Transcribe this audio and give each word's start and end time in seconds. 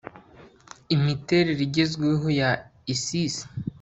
imiterere 0.95 1.61
igezweho 1.67 2.27
ya 2.39 2.51
isis 2.93 3.35